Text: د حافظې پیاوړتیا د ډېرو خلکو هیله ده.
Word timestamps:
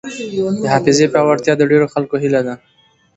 د 0.61 0.63
حافظې 0.73 1.05
پیاوړتیا 1.13 1.53
د 1.57 1.63
ډېرو 1.71 1.87
خلکو 1.93 2.15
هیله 2.23 2.41
ده. 2.47 2.55